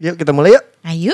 Yuk 0.00 0.16
kita 0.16 0.32
mulai 0.32 0.56
yuk. 0.56 0.64
Ayo. 0.80 1.12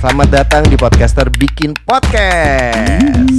Selamat 0.00 0.28
datang 0.32 0.64
di 0.64 0.72
podcaster 0.72 1.28
bikin 1.28 1.76
podcast. 1.84 3.36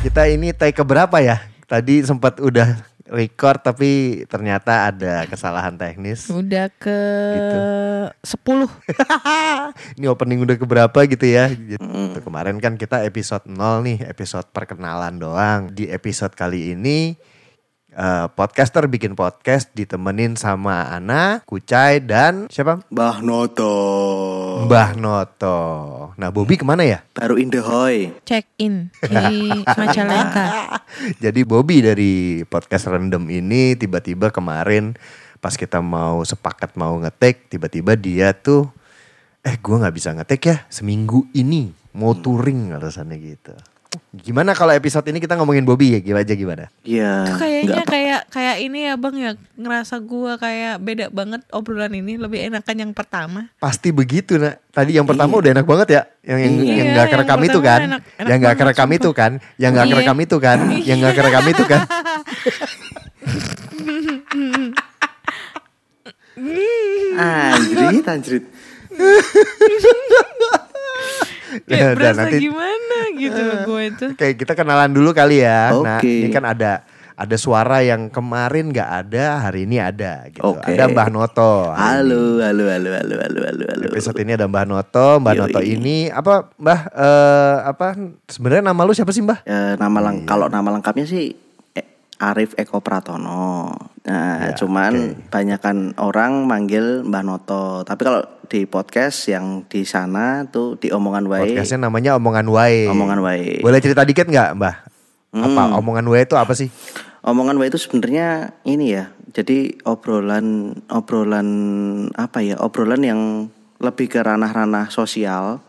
Kita 0.00 0.24
ini 0.32 0.56
take 0.56 0.80
keberapa 0.80 1.20
ya? 1.20 1.44
Tadi 1.68 2.00
sempat 2.08 2.40
udah 2.40 2.80
record 3.04 3.60
tapi 3.60 4.24
ternyata 4.32 4.88
ada 4.88 5.28
kesalahan 5.28 5.76
teknis. 5.76 6.24
Udah 6.32 6.72
ke 6.72 6.98
Gitu. 7.36 7.58
10. 8.40 8.72
Ini 10.00 10.08
opening 10.08 10.40
udah 10.40 10.56
keberapa 10.56 11.04
gitu 11.04 11.28
ya. 11.28 11.52
Gitu. 11.52 11.84
Kemarin 12.24 12.56
kan 12.64 12.80
kita 12.80 13.04
episode 13.04 13.44
0 13.44 13.84
nih, 13.84 14.08
episode 14.08 14.48
perkenalan 14.56 15.20
doang. 15.20 15.68
Di 15.68 15.92
episode 15.92 16.32
kali 16.32 16.72
ini 16.72 17.12
eh, 17.94 18.26
podcaster 18.34 18.86
bikin 18.86 19.18
podcast 19.18 19.70
ditemenin 19.74 20.38
sama 20.38 20.90
Ana, 20.90 21.42
Kucai 21.46 21.98
dan 22.02 22.46
siapa? 22.50 22.82
Mbah 22.90 23.22
Noto 23.22 23.74
Mbah 24.66 24.92
Noto. 24.98 25.58
Nah, 26.20 26.28
Bobby 26.28 26.60
ke 26.60 26.66
mana 26.68 26.84
ya? 26.84 27.00
baru 27.16 27.40
Indahoy. 27.40 28.12
Check 28.28 28.46
in 28.60 28.92
di 29.00 29.50
Majalengka. 29.78 30.78
Jadi 31.16 31.40
Bobby 31.48 31.80
dari 31.80 32.42
podcast 32.44 32.88
random 32.88 33.28
ini 33.32 33.74
tiba-tiba 33.76 34.28
kemarin 34.28 34.96
pas 35.40 35.56
kita 35.56 35.80
mau 35.80 36.20
sepakat 36.20 36.76
mau 36.76 37.00
ngetek, 37.00 37.48
tiba-tiba 37.48 37.96
dia 37.96 38.36
tuh 38.36 38.68
eh 39.40 39.56
gua 39.56 39.80
nggak 39.80 39.96
bisa 39.96 40.12
ngetek 40.12 40.40
ya 40.44 40.56
seminggu 40.68 41.24
ini 41.32 41.72
mau 41.96 42.12
touring 42.12 42.76
alasannya 42.76 43.16
gitu. 43.18 43.56
Gimana 44.12 44.54
kalau 44.54 44.70
episode 44.70 45.02
ini 45.04 45.18
kita 45.18 45.34
ngomongin 45.34 45.66
Bobby 45.66 45.94
ya 45.94 46.00
gimana 46.00 46.22
aja 46.22 46.34
gimana? 46.34 46.64
Iya. 46.82 47.26
Kayaknya 47.34 47.82
kayak 47.82 48.20
kayak 48.28 48.56
ini 48.60 48.78
ya 48.86 48.94
Bang 48.94 49.18
ya 49.18 49.34
ngerasa 49.56 49.98
gua 49.98 50.38
kayak 50.38 50.78
beda 50.78 51.10
banget 51.10 51.42
obrolan 51.50 51.90
ini 51.90 52.14
lebih 52.14 52.38
enakan 52.44 52.76
yang 52.76 52.92
pertama. 52.94 53.50
Pasti 53.58 53.90
begitu 53.90 54.38
nak. 54.38 54.62
Tadi 54.70 54.94
yang 54.94 55.02
pertama 55.04 55.42
udah 55.42 55.50
enak 55.50 55.66
banget 55.66 55.88
ya. 55.90 56.02
Yang 56.22 56.38
yang 56.38 56.54
Iya, 56.54 56.70
yang 56.70 56.86
nggak 56.88 57.02
yang 57.02 57.12
kerekam 57.12 57.40
itu 57.42 57.58
kan. 57.60 57.78
enak- 57.80 58.04
enak 58.06 58.28
yang 58.30 58.38
nggak 58.38 58.38
banget, 58.48 58.62
kerekam 58.62 58.90
itu 58.90 59.10
kan. 59.10 59.32
Yang 59.58 59.70
nggak 59.72 59.86
Iya. 59.86 59.92
kerekam 59.92 60.18
itu 60.20 60.36
kan. 60.38 60.58
Yang 60.80 60.96
nggak 61.02 61.14
kerekam 61.16 61.44
itu 61.46 61.64
kan. 61.66 61.80
Anjrit, 67.18 68.06
anjrit. 68.06 68.44
Kayak 71.64 71.94
berasa 71.94 72.20
nanti- 72.24 72.40
gimana 72.40 72.98
gitu 73.12 73.40
loh 73.40 73.56
gue 73.64 73.82
itu. 73.86 74.06
Oke, 74.14 74.28
kita 74.34 74.52
kenalan 74.54 74.90
dulu 74.90 75.10
kali 75.10 75.42
ya. 75.42 75.70
Nah, 75.72 75.98
Oke. 75.98 76.22
ini 76.22 76.28
kan 76.28 76.44
ada 76.44 76.82
ada 77.14 77.36
suara 77.36 77.80
yang 77.80 78.08
kemarin 78.08 78.72
nggak 78.72 78.90
ada, 79.04 79.44
hari 79.44 79.64
ini 79.64 79.76
ada 79.76 80.24
gitu. 80.26 80.40
Oke. 80.40 80.72
Ada 80.72 80.88
Mbah 80.88 81.08
Noto. 81.08 81.68
Halo, 81.68 82.40
halo, 82.40 82.64
halo, 82.64 82.90
halo, 82.90 83.14
halo, 83.18 83.40
halo, 83.44 83.64
halo. 83.66 83.84
Episode 83.86 84.18
ini 84.20 84.32
ada 84.32 84.46
Mbah 84.46 84.64
Noto. 84.64 85.20
Mbah 85.20 85.32
Yoi. 85.34 85.40
Noto 85.44 85.60
ini 85.60 86.08
apa 86.08 86.48
Mbah 86.54 86.80
eh, 86.88 87.56
apa 87.66 87.86
sebenarnya 88.24 88.64
nama 88.64 88.80
lu 88.82 88.92
siapa 88.92 89.12
sih 89.12 89.20
Mbah? 89.20 89.44
Ya, 89.44 89.76
nama 89.76 89.92
Iya. 89.94 90.06
leng 90.06 90.18
kalau 90.24 90.48
nama 90.48 90.68
lengkapnya 90.70 91.04
sih 91.04 91.36
eh, 91.70 91.84
Arif 92.18 92.56
Eko 92.56 92.80
Pratono. 92.80 93.68
Nah, 94.00 94.40
Ya, 94.40 94.56
cuman 94.56 94.92
banyakan 95.28 95.92
orang 95.96 96.48
manggil 96.48 97.04
Mbah 97.04 97.20
Noto. 97.20 97.84
Tapi 97.84 98.00
kalau 98.00 98.24
di 98.50 98.66
podcast 98.66 99.30
yang 99.30 99.62
di 99.70 99.86
sana 99.86 100.42
tuh 100.50 100.74
di 100.74 100.90
omongan 100.90 101.30
wae. 101.30 101.54
Podcastnya 101.54 101.86
namanya 101.86 102.18
Omongan 102.18 102.50
Wae. 102.50 102.90
Omongan 102.90 103.22
Wae. 103.22 103.62
Boleh 103.62 103.78
cerita 103.78 104.02
dikit 104.02 104.26
nggak 104.26 104.58
Mbah? 104.58 104.76
Apa 105.30 105.62
Hmm. 105.70 105.78
Omongan 105.78 106.10
Wae 106.10 106.26
itu 106.26 106.34
apa 106.34 106.50
sih? 106.58 106.66
Omongan 107.22 107.62
wae 107.62 107.70
itu 107.70 107.78
sebenarnya 107.78 108.58
ini 108.66 108.96
ya. 108.98 109.14
Jadi 109.30 109.78
obrolan 109.86 110.74
obrolan 110.90 111.48
apa 112.18 112.42
ya? 112.42 112.58
Obrolan 112.58 113.06
yang 113.06 113.20
lebih 113.78 114.10
ke 114.10 114.18
ranah-ranah 114.18 114.90
sosial. 114.90 115.62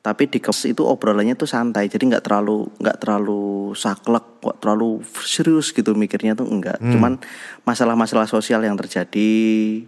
Tapi 0.00 0.32
di 0.32 0.40
kes 0.40 0.64
itu 0.64 0.80
obrolannya 0.80 1.36
tuh 1.36 1.44
santai. 1.44 1.92
Jadi 1.92 2.08
nggak 2.08 2.24
terlalu 2.24 2.72
nggak 2.80 3.04
terlalu 3.04 3.76
saklek, 3.76 4.40
kok 4.40 4.56
terlalu 4.64 5.04
serius 5.20 5.76
gitu 5.76 5.92
mikirnya 5.92 6.32
tuh 6.32 6.48
enggak. 6.48 6.80
Cuman 6.80 7.20
masalah-masalah 7.68 8.24
sosial 8.24 8.64
yang 8.64 8.80
terjadi 8.80 9.30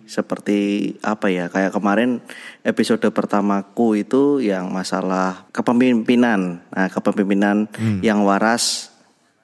seperti 0.05 0.93
apa 1.01 1.33
ya? 1.33 1.49
Kayak 1.49 1.72
kemarin 1.72 2.21
episode 2.61 3.09
pertamaku 3.09 4.05
itu 4.05 4.45
yang 4.45 4.69
masalah 4.69 5.49
kepemimpinan. 5.49 6.61
Nah, 6.69 6.89
kepemimpinan 6.93 7.72
yang 8.05 8.21
waras 8.28 8.91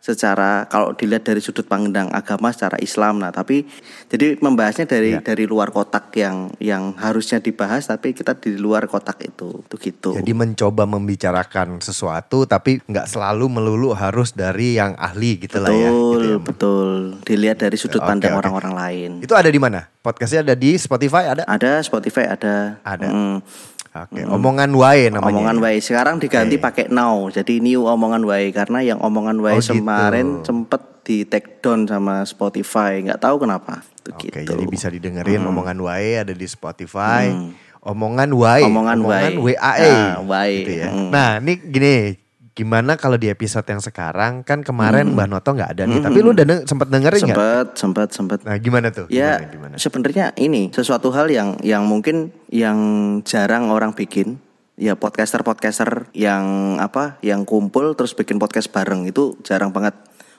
secara 0.09 0.65
kalau 0.67 0.97
dilihat 0.97 1.29
dari 1.29 1.45
sudut 1.45 1.69
pandang 1.69 2.09
agama 2.09 2.49
secara 2.49 2.81
Islam 2.81 3.21
nah 3.21 3.29
tapi 3.29 3.69
jadi 4.09 4.41
membahasnya 4.41 4.89
dari 4.89 5.09
Ya. 5.09 5.21
dari 5.21 5.45
luar 5.45 5.69
kotak 5.69 6.13
yang 6.17 6.53
yang 6.61 6.93
harusnya 6.97 7.41
dibahas 7.41 7.85
tapi 7.85 8.13
kita 8.13 8.37
di 8.37 8.57
luar 8.57 8.89
kotak 8.89 9.21
itu 9.25 9.61
tuh 9.65 9.79
gitu 9.81 10.17
Jadi 10.17 10.33
mencoba 10.33 10.85
membicarakan 10.85 11.81
sesuatu 11.81 12.45
tapi 12.45 12.81
nggak 12.85 13.05
selalu 13.05 13.49
melulu 13.49 13.93
harus 13.93 14.33
dari 14.33 14.77
yang 14.77 14.97
ahli 14.97 15.41
gitu 15.41 15.61
lah 15.61 15.69
betul 15.69 15.81
ya. 15.81 15.91
gitu 15.91 16.29
ya. 16.29 16.39
betul 16.41 16.89
dilihat 17.25 17.59
dari 17.61 17.77
sudut 17.77 18.01
pandang 18.01 18.33
orang-orang 18.33 18.73
lain 18.73 19.11
Itu 19.21 19.33
ada 19.33 19.49
di 19.49 19.61
mana? 19.61 19.85
Podcastnya 19.99 20.41
ada 20.41 20.55
di 20.55 20.77
Spotify 20.77 21.29
ada? 21.29 21.43
ada 21.45 21.81
Spotify 21.81 22.25
ada 22.29 22.81
Ada. 22.81 23.09
Mm, 23.09 23.37
Oke, 23.91 24.21
omongan 24.23 24.71
wae 24.73 25.09
namanya. 25.09 25.33
omongan 25.33 25.57
ya? 25.57 25.63
wae 25.65 25.79
sekarang 25.79 26.17
diganti 26.17 26.57
pakai 26.57 26.87
now 26.89 27.27
jadi 27.29 27.59
new 27.59 27.85
omongan 27.85 28.23
wae 28.23 28.49
karena 28.51 28.81
yang 28.81 28.99
omongan 28.99 29.41
wae 29.41 29.57
Oh, 29.57 29.61
gitu. 29.61 29.75
kemarin 29.75 30.43
sempet 30.43 30.81
di 31.03 31.25
take 31.25 31.59
down 31.59 31.85
sama 31.85 32.21
Spotify 32.23 33.01
nggak 33.01 33.19
tahu 33.19 33.43
kenapa 33.43 33.81
Oke, 34.07 34.29
gitu 34.29 34.45
jadi 34.47 34.65
bisa 34.65 34.89
didengerin 34.89 35.41
omongan 35.43 35.79
wae 35.79 36.17
ada 36.17 36.31
di 36.31 36.47
Spotify. 36.47 37.29
Omongan 37.79 38.35
wae, 38.35 38.67
Omongan 38.67 39.01
wae. 39.01 39.39
WAE. 39.39 39.93
Ah, 39.95 40.19
wae. 40.21 40.67
Gitu 40.67 40.73
ya. 40.77 40.91
Mm. 40.91 41.09
Nah, 41.09 41.39
ini 41.39 41.53
gini, 41.63 41.97
gimana 42.59 42.99
kalau 42.99 43.15
di 43.15 43.31
episode 43.31 43.63
yang 43.65 43.79
sekarang 43.79 44.43
kan 44.43 44.61
kemarin 44.61 45.15
Mbak 45.15 45.29
Noto 45.31 45.55
nggak 45.55 45.71
ada 45.73 45.83
nih, 45.85 46.03
Mm. 46.03 46.05
tapi 46.05 46.19
lu 46.19 46.35
udah 46.35 46.43
deng- 46.43 46.67
sempet 46.67 46.91
dengerin 46.91 47.23
nggak? 47.23 47.39
sempet 47.39 47.67
sempet 47.73 48.09
sempet 48.11 48.39
Nah, 48.43 48.59
gimana 48.59 48.91
tuh? 48.91 49.07
Ya, 49.07 49.39
Gimana, 49.39 49.47
gimana? 49.49 49.75
sebenarnya 49.79 50.27
ini 50.35 50.69
sesuatu 50.69 51.09
hal 51.09 51.31
yang 51.31 51.55
yang 51.63 51.87
mungkin 51.87 52.35
yang 52.51 52.79
jarang 53.23 53.71
orang 53.71 53.95
bikin. 53.95 54.43
Ya 54.75 54.95
podcaster-podcaster 54.95 56.07
yang 56.13 56.45
apa, 56.79 57.19
yang 57.21 57.43
kumpul 57.43 57.95
terus 57.95 58.15
bikin 58.15 58.39
podcast 58.39 58.67
bareng 58.69 59.07
itu 59.07 59.35
jarang 59.43 59.71
banget. 59.71 59.95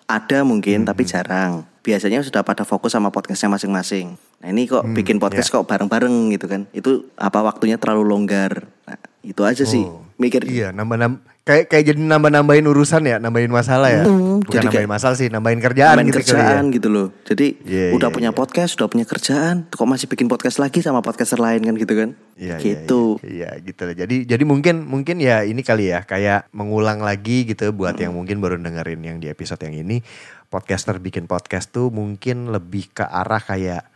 Ada 0.06 0.42
mungkin 0.42 0.84
tapi 0.84 1.04
jarang. 1.04 1.68
Biasanya 1.80 2.20
sudah 2.20 2.42
pada 2.42 2.64
fokus 2.64 2.92
sama 2.92 3.08
podcastnya 3.10 3.52
masing-masing. 3.52 4.16
Nah 4.40 4.48
ini 4.48 4.64
kok 4.64 4.88
bikin 4.90 5.20
podcast 5.20 5.48
kok 5.48 5.64
bareng-bareng 5.64 6.32
gitu 6.32 6.48
kan? 6.48 6.72
Itu 6.72 7.12
apa 7.16 7.40
waktunya 7.42 7.76
terlalu 7.76 8.08
longgar? 8.08 8.64
Nah 8.84 8.96
itu 9.22 9.44
aja 9.44 9.64
sih. 9.64 9.84
Mikir 10.20 10.44
Iya, 10.44 10.76
nambah 10.76 10.98
nam 11.00 11.14
kayak 11.42 11.66
kayak 11.66 11.84
jadi 11.88 12.00
nambah 12.04 12.28
nambahin 12.30 12.68
urusan 12.68 13.02
ya, 13.02 13.18
nambahin 13.18 13.48
masalah 13.48 13.88
ya. 13.88 14.04
Hmm, 14.04 14.44
Bukan 14.44 14.52
jadi 14.52 14.68
nambahin 14.68 14.76
kayak- 14.84 14.92
masalah 14.92 15.16
sih, 15.16 15.28
nambahin 15.28 15.60
kerjaan 15.60 15.96
main 15.96 16.06
gitu 16.06 16.20
kali 16.20 16.28
kerjaan 16.28 16.64
ya. 16.68 16.74
gitu 16.76 16.88
loh. 16.88 17.08
Jadi 17.24 17.48
Iya, 17.64 17.86
udah 17.96 18.06
iya, 18.06 18.14
punya 18.14 18.30
iya. 18.30 18.38
podcast, 18.38 18.72
udah 18.76 18.88
punya 18.88 19.06
kerjaan, 19.06 19.56
kok 19.66 19.88
masih 19.88 20.06
bikin 20.06 20.28
podcast 20.28 20.60
lagi 20.60 20.80
sama 20.80 21.00
podcaster 21.00 21.40
lain 21.40 21.64
kan 21.64 21.74
gitu 21.74 21.94
kan? 21.96 22.10
Iya, 22.36 22.46
iya, 22.54 22.56
gitu. 22.60 23.16
Iya, 23.22 23.32
iya, 23.56 23.64
gitu. 23.64 23.84
Jadi 23.88 24.16
jadi 24.26 24.44
mungkin 24.44 24.84
mungkin 24.84 25.16
ya 25.18 25.42
ini 25.42 25.64
kali 25.64 25.88
ya 25.88 26.04
kayak 26.04 26.52
mengulang 26.52 27.00
lagi 27.00 27.48
gitu 27.48 27.72
buat 27.72 27.96
yang 27.96 28.12
Hmm. 28.12 28.20
mungkin 28.20 28.38
baru 28.38 28.56
dengerin 28.56 29.00
yang 29.00 29.18
di 29.18 29.28
episode 29.28 29.60
yang 29.62 29.74
ini 29.74 30.04
podcaster 30.46 31.00
bikin 31.00 31.26
podcast 31.26 31.72
tuh 31.72 31.88
mungkin 31.88 32.52
lebih 32.52 32.92
ke 32.92 33.04
arah 33.04 33.40
kayak 33.40 33.88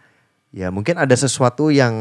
ya 0.53 0.69
mungkin 0.69 1.01
ada 1.01 1.17
sesuatu 1.17 1.73
yang 1.73 1.93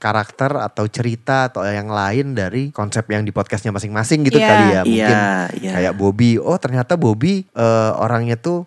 karakter 0.00 0.56
atau 0.56 0.88
cerita 0.88 1.52
atau 1.52 1.60
yang 1.62 1.92
lain 1.92 2.32
dari 2.32 2.72
konsep 2.72 3.04
yang 3.06 3.22
di 3.22 3.30
podcastnya 3.30 3.70
masing-masing 3.70 4.24
gitu 4.24 4.40
Iya. 4.40 4.48
kali 4.48 4.64
ya 4.66 4.80
mungkin 4.82 5.16
Iya, 5.20 5.28
iya. 5.60 5.72
kayak 5.76 5.94
Bobby 5.94 6.40
oh 6.40 6.56
ternyata 6.56 6.96
Bobby 6.96 7.44
eh, 7.44 7.90
orangnya 7.94 8.40
tuh 8.40 8.64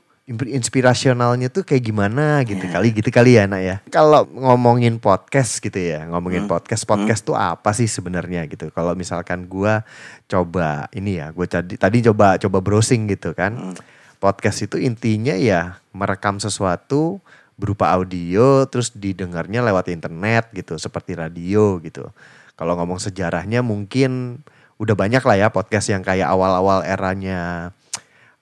inspirasionalnya 0.47 1.49
tuh 1.49 1.65
kayak 1.65 1.83
gimana 1.83 2.45
gitu 2.45 2.63
Iya. 2.63 2.71
kali 2.71 2.87
gitu 2.93 3.09
kali 3.09 3.31
ya 3.35 3.43
nak 3.43 3.61
ya 3.61 3.75
kalau 3.89 4.23
ngomongin 4.29 4.95
podcast 4.97 5.59
gitu 5.59 5.75
ya 5.75 6.05
Hmm. 6.05 6.13
ngomongin 6.13 6.45
podcast 6.45 6.85
podcast 6.85 7.25
tuh 7.25 7.33
apa 7.33 7.73
sih 7.73 7.89
sebenarnya 7.89 8.45
gitu 8.45 8.69
kalau 8.69 8.93
misalkan 8.93 9.49
gua 9.49 9.81
coba 10.25 10.87
ini 10.91 11.19
ya 11.19 11.33
gue 11.33 11.43
tadi 11.43 11.75
tadi 11.75 12.05
coba 12.05 12.37
coba 12.37 12.57
browsing 12.61 13.09
gitu 13.09 13.33
kan 13.33 13.51
Hmm. 13.51 13.75
podcast 14.21 14.61
itu 14.61 14.77
intinya 14.77 15.33
ya 15.33 15.81
merekam 15.91 16.37
sesuatu 16.37 17.19
berupa 17.55 17.93
audio 17.93 18.65
terus 18.65 18.93
didengarnya 18.93 19.61
lewat 19.61 19.93
internet 19.93 20.49
gitu 20.53 20.77
seperti 20.81 21.13
radio 21.13 21.77
gitu 21.81 22.09
kalau 22.57 22.77
ngomong 22.77 23.01
sejarahnya 23.01 23.61
mungkin 23.61 24.41
udah 24.81 24.95
banyak 24.97 25.21
lah 25.21 25.37
ya 25.37 25.47
podcast 25.53 25.93
yang 25.93 26.01
kayak 26.01 26.27
awal-awal 26.27 26.81
eranya 26.81 27.71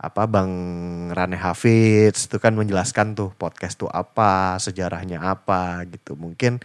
apa 0.01 0.25
Bang 0.25 0.51
Rane 1.13 1.37
Hafiz 1.37 2.25
itu 2.25 2.41
kan 2.41 2.57
menjelaskan 2.57 3.13
tuh 3.13 3.29
podcast 3.37 3.77
tuh 3.77 3.91
apa, 3.93 4.57
sejarahnya 4.57 5.21
apa 5.21 5.85
gitu. 5.85 6.17
Mungkin 6.17 6.57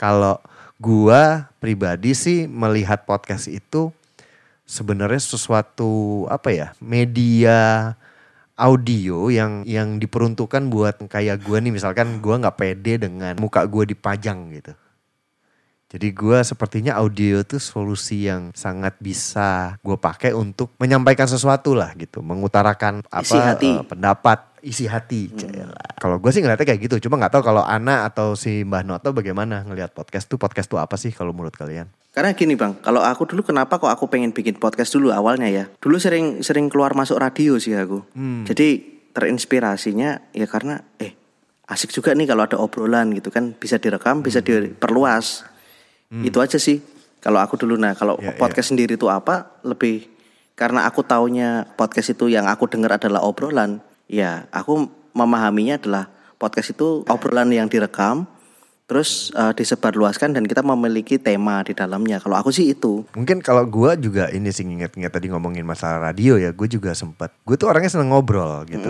kalau 0.00 0.40
gua 0.80 1.52
pribadi 1.60 2.16
sih 2.16 2.48
melihat 2.48 3.04
podcast 3.04 3.52
itu 3.52 3.92
sebenarnya 4.64 5.20
sesuatu 5.20 6.24
apa 6.32 6.48
ya? 6.48 6.68
media 6.80 7.92
audio 8.58 9.30
yang 9.30 9.62
yang 9.62 10.02
diperuntukkan 10.02 10.66
buat 10.66 10.98
kayak 11.06 11.46
gue 11.46 11.58
nih 11.62 11.72
misalkan 11.72 12.18
gue 12.18 12.34
nggak 12.34 12.58
pede 12.58 12.98
dengan 12.98 13.38
muka 13.38 13.62
gue 13.64 13.94
dipajang 13.94 14.50
gitu. 14.50 14.74
Jadi 15.88 16.12
gue 16.12 16.38
sepertinya 16.44 17.00
audio 17.00 17.40
itu 17.40 17.56
solusi 17.56 18.28
yang 18.28 18.52
sangat 18.52 19.00
bisa 19.00 19.80
gue 19.80 19.96
pakai 19.96 20.36
untuk 20.36 20.76
menyampaikan 20.76 21.24
sesuatu 21.24 21.72
lah 21.72 21.96
gitu, 21.96 22.20
mengutarakan 22.20 23.00
apa 23.08 23.24
Isi 23.24 23.38
hati. 23.40 23.72
eh, 23.72 23.86
pendapat, 23.88 24.47
isi 24.62 24.90
hati. 24.90 25.30
Jayalah. 25.32 25.98
Kalau 25.98 26.22
gue 26.22 26.30
sih 26.30 26.42
ngeliatnya 26.42 26.66
kayak 26.66 26.80
gitu, 26.86 27.08
cuma 27.08 27.18
nggak 27.18 27.38
tahu 27.38 27.42
kalau 27.42 27.62
Ana 27.62 28.06
atau 28.06 28.38
si 28.38 28.62
Mbah 28.62 28.86
Noto 28.86 29.10
bagaimana 29.10 29.66
ngelihat 29.66 29.94
podcast 29.94 30.26
tuh 30.30 30.38
podcast 30.38 30.70
tuh 30.70 30.78
apa 30.78 30.94
sih 30.98 31.10
kalau 31.10 31.34
menurut 31.34 31.54
kalian? 31.54 31.90
Karena 32.14 32.34
gini 32.34 32.58
bang, 32.58 32.74
kalau 32.82 33.04
aku 33.04 33.30
dulu 33.30 33.46
kenapa 33.46 33.78
kok 33.78 33.90
aku 33.92 34.10
pengen 34.10 34.34
bikin 34.34 34.58
podcast 34.58 34.90
dulu 34.90 35.14
awalnya 35.14 35.46
ya. 35.46 35.64
Dulu 35.78 36.02
sering 36.02 36.42
sering 36.42 36.66
keluar 36.66 36.96
masuk 36.96 37.20
radio 37.20 37.60
sih 37.62 37.78
aku. 37.78 38.02
Jadi 38.48 38.98
terinspirasinya 39.14 40.34
ya 40.34 40.46
karena 40.46 40.82
eh 40.98 41.14
asik 41.68 41.92
juga 41.92 42.16
nih 42.16 42.26
kalau 42.26 42.42
ada 42.48 42.56
obrolan 42.58 43.12
gitu 43.14 43.28
kan 43.28 43.54
bisa 43.54 43.78
direkam, 43.78 44.24
bisa 44.24 44.40
diperluas. 44.42 45.46
Itu 46.10 46.40
aja 46.40 46.56
sih. 46.56 46.80
Kalau 47.18 47.42
aku 47.42 47.58
dulu 47.58 47.74
nah 47.74 47.98
kalau 47.98 48.14
Ya, 48.22 48.34
podcast 48.34 48.70
sendiri 48.70 48.94
itu 48.94 49.10
apa 49.10 49.58
lebih 49.66 50.06
karena 50.58 50.86
aku 50.90 51.06
taunya 51.06 51.66
podcast 51.78 52.18
itu 52.18 52.26
yang 52.30 52.50
aku 52.50 52.66
dengar 52.66 52.98
adalah 52.98 53.22
obrolan. 53.22 53.78
Ya 54.08 54.48
aku 54.50 54.88
memahaminya 55.12 55.76
adalah 55.76 56.08
podcast 56.40 56.72
itu 56.72 57.04
obrolan 57.06 57.52
yang 57.52 57.68
direkam 57.68 58.24
terus 58.88 59.28
eh, 59.36 59.52
disebarluaskan 59.52 60.32
dan 60.32 60.48
kita 60.48 60.64
memiliki 60.64 61.20
tema 61.20 61.60
di 61.60 61.76
dalamnya. 61.76 62.16
Kalau 62.24 62.40
aku 62.40 62.48
sih 62.48 62.72
itu. 62.72 63.04
Mungkin 63.12 63.44
kalau 63.44 63.68
gue 63.68 64.00
juga 64.00 64.32
ini 64.32 64.48
sih 64.48 64.64
inget-inget 64.64 65.12
tadi 65.12 65.28
ngomongin 65.28 65.60
masalah 65.68 66.08
radio 66.08 66.40
ya, 66.40 66.56
gue 66.56 66.68
juga 66.72 66.96
sempat. 66.96 67.28
Gue 67.44 67.60
tuh 67.60 67.68
orangnya 67.68 67.92
seneng 67.92 68.16
ngobrol 68.16 68.64
gitu, 68.64 68.88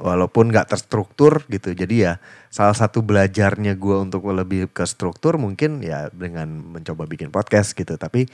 walaupun 0.00 0.48
nggak 0.48 0.72
terstruktur 0.72 1.44
gitu. 1.52 1.76
Jadi 1.76 2.08
ya 2.08 2.16
salah 2.48 2.72
satu 2.72 3.04
belajarnya 3.04 3.76
gue 3.76 3.96
untuk 4.00 4.24
lebih 4.32 4.72
ke 4.72 4.88
struktur 4.88 5.36
mungkin 5.36 5.84
ya 5.84 6.08
dengan 6.08 6.48
mencoba 6.48 7.04
bikin 7.04 7.28
podcast 7.28 7.76
gitu. 7.76 8.00
Tapi 8.00 8.24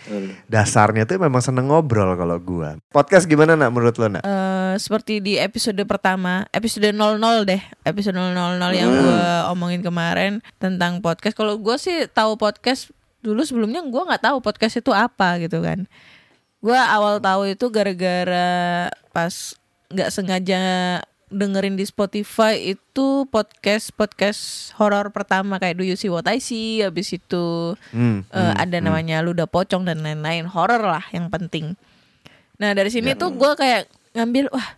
dasarnya 0.46 1.10
tuh 1.10 1.18
memang 1.18 1.42
seneng 1.42 1.74
ngobrol 1.74 2.14
kalau 2.14 2.38
gue. 2.38 2.78
Podcast 2.94 3.26
gimana 3.26 3.58
nak 3.58 3.74
menurut 3.74 3.98
lo 3.98 4.06
nak? 4.06 4.22
Eh, 4.70 4.78
seperti 4.78 5.18
di 5.18 5.34
episode 5.34 5.82
pertama, 5.82 6.46
episode 6.54 6.94
00 6.94 7.18
deh, 7.42 7.62
episode 7.82 8.14
000 8.14 8.60
yang 8.70 8.90
gue 8.90 9.24
omongin 9.50 9.82
kemarin 9.82 10.38
tentang 10.62 11.02
podcast. 11.02 11.34
Kalau 11.34 11.58
gue 11.58 11.74
sih 11.74 12.06
tahu 12.06 12.38
podcast 12.38 12.94
dulu 13.20 13.42
sebelumnya 13.42 13.82
gue 13.82 14.02
nggak 14.06 14.22
tahu 14.30 14.38
podcast 14.38 14.78
itu 14.78 14.94
apa 14.94 15.42
gitu 15.42 15.58
kan. 15.58 15.90
Gue 16.62 16.76
awal 16.76 17.18
tahu 17.18 17.50
itu 17.50 17.66
gara-gara 17.72 18.88
pas 19.10 19.58
nggak 19.90 20.10
sengaja 20.14 20.60
dengerin 21.30 21.78
di 21.78 21.86
Spotify 21.86 22.74
itu 22.74 23.26
podcast 23.30 23.94
podcast 23.94 24.74
horor 24.78 25.14
pertama 25.14 25.62
kayak 25.62 25.78
Do 25.78 25.86
You 25.86 25.98
See 25.98 26.10
What 26.10 26.26
I 26.30 26.38
See, 26.38 26.82
habis 26.82 27.10
itu 27.10 27.74
Hmm, 27.90 28.22
eh, 28.30 28.54
ada 28.54 28.78
namanya 28.78 29.22
Luda 29.22 29.50
Pocong 29.50 29.82
dan 29.82 30.02
lain-lain 30.02 30.46
horor 30.46 30.82
lah 30.82 31.02
yang 31.10 31.26
penting. 31.26 31.74
Nah 32.60 32.70
dari 32.76 32.92
sini 32.92 33.16
tuh 33.18 33.34
gue 33.34 33.52
kayak 33.56 33.99
ngambil 34.10 34.50
wah 34.50 34.68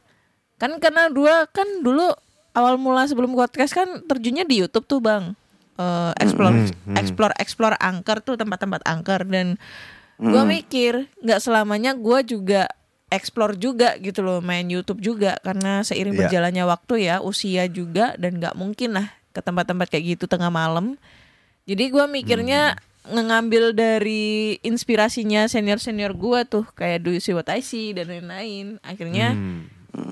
kan 0.61 0.77
karena 0.79 1.09
dua 1.09 1.49
kan 1.51 1.67
dulu 1.81 2.13
awal 2.53 2.77
mula 2.77 3.09
sebelum 3.09 3.33
podcast 3.33 3.73
kan 3.73 4.05
terjunnya 4.07 4.45
di 4.45 4.61
YouTube 4.63 4.87
tuh 4.87 5.01
bang. 5.01 5.33
Eh, 5.81 6.13
explore 6.21 6.69
explore 6.95 7.35
explore 7.41 7.77
angker 7.81 8.21
tuh 8.21 8.37
tempat-tempat 8.37 8.85
angker 8.85 9.25
dan 9.25 9.57
gue 10.21 10.43
mikir 10.47 11.09
nggak 11.25 11.41
selamanya 11.41 11.97
gue 11.97 12.19
juga 12.29 12.69
explore 13.09 13.57
juga 13.57 13.97
gitu 13.99 14.21
loh 14.23 14.39
main 14.45 14.69
YouTube 14.69 15.01
juga. 15.01 15.41
Karena 15.41 15.81
seiring 15.83 16.15
Iya. 16.15 16.21
berjalannya 16.29 16.65
waktu 16.69 16.95
ya 17.09 17.17
usia 17.25 17.67
juga 17.67 18.15
dan 18.21 18.39
nggak 18.39 18.55
mungkin 18.55 19.01
lah 19.01 19.09
ke 19.33 19.41
tempat-tempat 19.41 19.89
kayak 19.89 20.17
gitu 20.21 20.25
tengah 20.29 20.53
malam. 20.53 20.95
Jadi 21.65 21.89
gue 21.89 22.05
mikirnya 22.07 22.77
ngambil 23.05 23.73
dari 23.73 24.23
inspirasinya 24.61 25.45
senior-senior 25.45 26.13
gue 26.13 26.41
tuh 26.45 26.65
kayak 26.73 27.03
Do 27.03 27.11
You 27.11 27.19
See 27.19 27.33
What 27.33 27.49
I 27.49 27.59
See 27.59 27.91
dan 27.91 28.07
lain-lain. 28.07 28.79
Akhirnya 28.81 29.35
Hmm. 29.35 29.67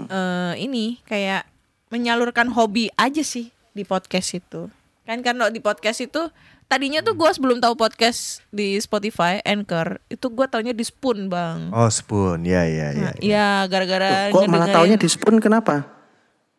eh, 0.07 0.55
ini 0.61 0.99
kayak 1.03 1.47
menyalurkan 1.89 2.51
hobi 2.51 2.91
aja 2.95 3.21
sih 3.21 3.49
di 3.71 3.83
podcast 3.83 4.35
itu. 4.35 4.69
Kan 5.03 5.23
kalau 5.23 5.49
di 5.49 5.59
podcast 5.59 5.99
itu 6.01 6.29
tadinya 6.67 7.01
tuh 7.01 7.15
gue 7.15 7.27
sebelum 7.29 7.59
tahu 7.59 7.75
podcast 7.75 8.47
di 8.49 8.77
Spotify 8.77 9.39
Anchor 9.41 9.99
itu 10.07 10.27
gue 10.27 10.47
taunya 10.47 10.71
di 10.71 10.83
Spoon 10.83 11.27
bang. 11.27 11.71
Oh 11.71 11.89
spoon, 11.89 12.43
ya 12.43 12.63
ya 12.63 12.91
ya. 12.91 13.03
Nah, 13.05 13.15
Iya 13.19 13.47
gara-gara 13.67 14.31
Kok 14.31 14.47
malah 14.47 14.69
taunya 14.69 14.95
di 14.95 15.07
Spoon 15.07 15.39
kenapa? 15.39 15.87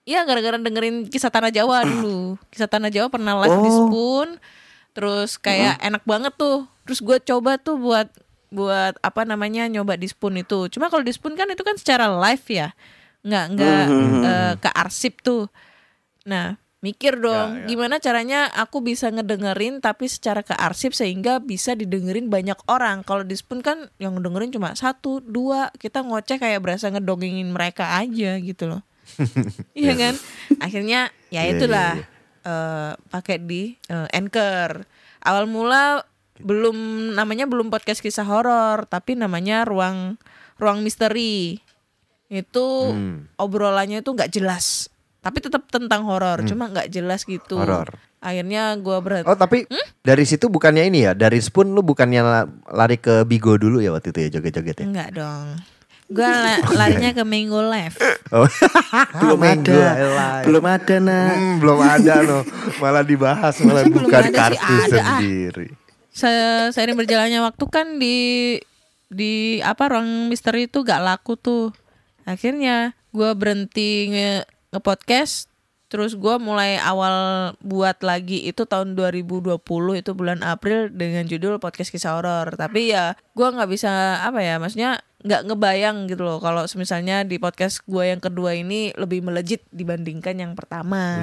Iya 0.01 0.25
gara-gara 0.25 0.57
dengerin 0.57 1.05
kisah 1.05 1.29
tanah 1.29 1.47
Jawa 1.47 1.85
dulu. 1.85 2.35
Kisah 2.49 2.65
tanah 2.65 2.89
Jawa 2.89 3.07
pernah 3.07 3.37
live 3.37 3.55
di 3.57 3.69
Oh. 3.69 3.77
Spoon. 3.85 4.29
Terus 4.91 5.39
kayak 5.39 5.79
enak 5.79 6.03
banget 6.03 6.33
tuh. 6.35 6.67
Terus 6.87 6.99
gue 6.99 7.17
coba 7.23 7.55
tuh 7.55 7.79
buat 7.79 8.07
buat 8.51 8.99
apa 8.99 9.23
namanya 9.23 9.63
nyoba 9.71 9.95
di 9.95 10.11
Spoon 10.11 10.43
itu. 10.43 10.67
Cuma 10.67 10.91
kalau 10.91 11.07
di 11.07 11.15
Spoon 11.15 11.39
kan 11.39 11.47
itu 11.47 11.63
kan 11.63 11.79
secara 11.79 12.11
live 12.11 12.45
ya. 12.51 12.75
Nggak 13.23 13.45
nggak 13.55 13.85
eh, 14.27 14.53
ke 14.59 14.69
arsip 14.75 15.23
tuh. 15.23 15.47
Nah 16.27 16.59
mikir 16.81 17.21
dong 17.21 17.69
gimana 17.69 18.01
caranya 18.01 18.49
aku 18.57 18.81
bisa 18.81 19.13
ngedengerin 19.13 19.85
tapi 19.85 20.09
secara 20.09 20.41
ke 20.41 20.57
arsip 20.57 20.97
sehingga 20.97 21.37
bisa 21.39 21.71
didengerin 21.77 22.27
banyak 22.27 22.59
orang. 22.67 23.07
Kalau 23.07 23.23
di 23.23 23.39
Spoon 23.39 23.63
kan 23.63 23.87
yang 24.03 24.19
dengerin 24.19 24.51
cuma 24.51 24.75
satu 24.75 25.23
dua 25.23 25.71
kita 25.79 26.03
ngoceh 26.03 26.35
kayak 26.35 26.59
berasa 26.59 26.91
ngedongengin 26.91 27.55
mereka 27.55 27.95
aja 27.95 28.35
gitu 28.43 28.67
loh. 28.67 28.83
Iya 29.75 29.93
kan? 29.95 30.13
Akhirnya 30.59 31.11
ya 31.31 31.47
Iya, 31.47 31.55
itulah 31.55 31.91
iya, 31.99 32.05
eh, 32.41 32.91
pakai 33.07 33.37
di 33.39 33.73
eh, 33.85 34.07
Anchor. 34.11 34.85
Awal 35.21 35.45
mula 35.45 36.01
belum 36.37 36.73
namanya 37.13 37.45
belum 37.45 37.69
podcast 37.69 38.01
kisah 38.01 38.25
horor, 38.25 38.85
tapi 38.85 39.13
namanya 39.13 39.61
ruang 39.61 40.17
ruang 40.57 40.81
misteri. 40.81 41.61
Itu 42.27 42.89
Hmm. 42.89 43.27
obrolannya 43.35 43.99
itu 43.99 44.09
nggak 44.09 44.31
jelas, 44.31 44.87
tapi 45.19 45.37
tetap 45.37 45.67
tentang 45.67 46.07
horor, 46.07 46.41
cuma 46.47 46.65
nggak 46.65 46.87
jelas 46.87 47.27
gitu. 47.27 47.59
Hmm. 47.59 47.67
Horor. 47.67 47.89
Akhirnya 48.21 48.77
gua 48.77 49.01
berhenti. 49.01 49.27
Oh 49.27 49.35
tapi 49.35 49.65
dari 49.99 50.23
situ 50.23 50.45
bukannya 50.45 50.85
ini 50.85 51.05
ya, 51.05 51.13
dari 51.13 51.41
spoon 51.41 51.73
lu 51.73 51.81
bukannya 51.81 52.21
la- 52.21 52.49
lari 52.69 52.95
ke 52.95 53.25
Bigo 53.25 53.57
dulu 53.57 53.81
ya 53.81 53.91
waktu 53.91 54.09
itu 54.09 54.19
ya 54.21 54.29
joget-joget 54.31 54.77
ya? 54.77 54.85
Enggak 54.85 55.09
dong. 55.11 55.47
Gua 56.11 56.27
la- 56.27 56.63
larinya 56.75 57.15
ke 57.15 57.23
Minggu 57.23 57.55
Live. 57.71 57.95
Oh. 58.35 58.43
belum 59.23 59.39
Minggu 59.39 59.71
ada. 59.71 59.91
Live. 59.95 60.45
Belum 60.51 60.63
ada 60.67 60.95
nah. 60.99 61.27
Hmm, 61.31 61.55
belum 61.63 61.79
ada 61.79 62.15
loh, 62.19 62.43
malah 62.83 63.03
dibahas 63.07 63.55
malah 63.63 63.87
Masa 63.87 63.91
belum 63.95 64.03
bukan 64.11 64.19
ada 64.19 64.27
sih? 64.27 64.35
kartu 64.35 64.59
Ada, 64.59 64.99
ah. 64.99 65.19
sendiri. 65.19 65.67
Se- 66.11 66.69
seiring 66.75 66.99
berjalannya 66.99 67.39
waktu 67.39 67.65
kan 67.71 67.95
di 67.95 68.17
di 69.07 69.59
apa 69.63 69.91
ruang 69.91 70.27
misteri 70.27 70.67
itu 70.67 70.83
gak 70.83 70.99
laku 71.03 71.39
tuh 71.39 71.71
akhirnya 72.23 72.91
gua 73.11 73.31
berhenti 73.35 74.11
nge, 74.11 74.47
podcast 74.83 75.47
terus 75.91 76.15
gua 76.15 76.39
mulai 76.39 76.79
awal 76.79 77.51
buat 77.59 77.99
lagi 77.99 78.47
itu 78.47 78.63
tahun 78.63 78.95
2020 78.95 79.59
itu 79.99 80.11
bulan 80.15 80.39
April 80.47 80.87
dengan 80.87 81.27
judul 81.27 81.59
podcast 81.59 81.91
kisah 81.91 82.15
horor 82.15 82.55
tapi 82.55 82.95
ya 82.95 83.19
gua 83.35 83.51
nggak 83.51 83.67
bisa 83.67 84.23
apa 84.23 84.39
ya 84.39 84.55
maksudnya 84.55 85.03
nggak 85.21 85.41
ngebayang 85.47 86.09
gitu 86.09 86.25
loh 86.25 86.41
kalau 86.41 86.65
misalnya 86.75 87.21
di 87.21 87.37
podcast 87.37 87.85
gua 87.85 88.09
yang 88.09 88.21
kedua 88.21 88.57
ini 88.57 88.89
lebih 88.97 89.21
melejit 89.21 89.61
dibandingkan 89.69 90.37
yang 90.37 90.53
pertama 90.57 91.21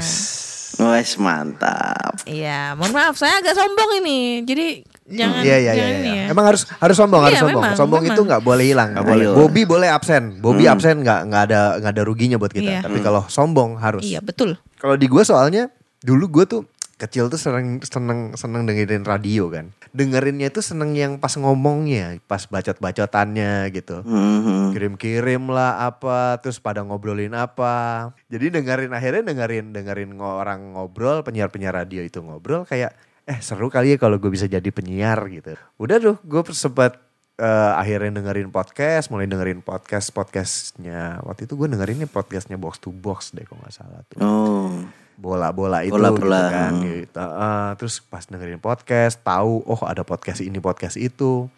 Wes 0.78 1.16
mantap. 1.18 2.22
Iya, 2.28 2.76
mohon 2.78 2.94
maaf 2.94 3.18
saya 3.18 3.40
agak 3.42 3.56
sombong 3.56 3.98
ini. 4.04 4.44
Jadi 4.46 4.86
jangan 5.10 5.42
Iya 5.42 5.56
iya 5.58 5.58
iya. 5.58 5.72
jangan 5.74 5.90
iya. 5.90 5.98
ini 5.98 6.10
ya. 6.12 6.24
Emang 6.30 6.44
harus 6.46 6.62
harus 6.68 6.94
sombong, 6.94 7.22
harus 7.24 7.34
Iya, 7.34 7.42
sombong. 7.42 7.64
memang, 7.66 7.78
sombong 7.80 8.02
memang. 8.04 8.14
itu 8.14 8.22
nggak 8.28 8.42
boleh 8.44 8.64
hilang, 8.68 8.88
nggak 8.94 9.06
boleh. 9.08 9.26
Bobby 9.32 9.62
boleh 9.66 9.88
absen, 9.90 10.38
Bobby 10.38 10.70
absen 10.70 11.02
nggak 11.02 11.20
nggak 11.32 11.42
ada 11.50 11.60
nggak 11.82 11.92
ada 11.98 12.02
ruginya 12.06 12.36
buat 12.38 12.52
kita. 12.52 12.78
Iya. 12.78 12.80
Tapi 12.84 13.00
kalau 13.00 13.26
sombong 13.26 13.80
harus. 13.80 14.06
Iya, 14.06 14.22
betul. 14.22 14.54
Kalau 14.78 14.94
di 14.94 15.08
gue 15.10 15.22
soalnya 15.26 15.72
dulu 16.04 16.30
gue 16.30 16.44
tuh 16.46 16.62
kecil 16.94 17.26
tuh 17.26 17.40
sering 17.40 17.82
seneng 17.82 18.36
seneng 18.38 18.62
dengerin 18.68 19.02
radio 19.02 19.50
kan. 19.50 19.72
Dengerinnya 19.92 20.48
itu 20.52 20.60
seneng 20.60 20.94
yang 20.94 21.16
pas 21.16 21.34
ngomongnya, 21.34 22.18
pas 22.24 22.44
bacot-bacotannya 22.44 23.68
gitu. 23.72 24.04
Mhm. 24.04 24.72
Kirim-kirim 24.74 25.48
lah 25.48 25.88
apa, 25.88 26.38
terus 26.40 26.60
pada 26.60 26.84
ngobrolin 26.84 27.32
apa. 27.34 28.10
Jadi 28.28 28.52
dengerin 28.52 28.92
akhirnya 28.92 29.22
dengerin 29.24 29.72
dengerin 29.72 30.10
orang 30.20 30.76
ngobrol, 30.76 31.24
penyiar-penyiar 31.24 31.74
radio 31.74 32.00
itu 32.04 32.20
ngobrol 32.20 32.64
kayak 32.64 32.94
eh 33.28 33.38
seru 33.44 33.68
kali 33.68 33.92
ya 33.92 33.96
kalau 34.00 34.16
gue 34.16 34.32
bisa 34.32 34.48
jadi 34.48 34.68
penyiar 34.72 35.20
gitu. 35.28 35.52
Udah 35.76 36.00
tuh 36.00 36.16
gue 36.24 36.40
sempat 36.56 36.96
eh, 37.38 37.72
akhirnya 37.76 38.18
dengerin 38.18 38.50
podcast, 38.50 39.12
mulai 39.12 39.28
dengerin 39.28 39.60
podcast 39.60 40.10
podcastnya. 40.10 41.20
Waktu 41.22 41.44
itu 41.46 41.54
gue 41.54 41.68
dengerinnya 41.70 42.08
podcastnya 42.08 42.56
box 42.56 42.80
to 42.82 42.90
box 42.90 43.30
deh 43.36 43.44
kalau 43.44 43.60
nggak 43.62 43.74
salah 43.76 44.00
tuh 44.08 44.18
Oh. 44.18 44.72
Bola-bola 45.18 45.82
itu 45.82 45.98
Bola-bola. 45.98 46.38
gitu 46.46 46.54
kan 46.54 46.72
gitu. 46.78 47.18
Eh, 47.18 47.70
terus 47.76 47.94
pas 48.00 48.22
dengerin 48.22 48.62
podcast 48.62 49.18
tahu 49.20 49.66
oh 49.66 49.82
ada 49.82 50.06
podcast 50.06 50.38
ini 50.40 50.62
podcast 50.62 50.94
itu 50.94 51.50